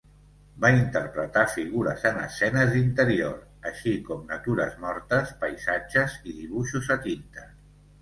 [0.63, 3.37] Va interpretar figures en escenes d'interior,
[3.75, 7.51] així com natures mortes, paisatges i dibuixos a tinta.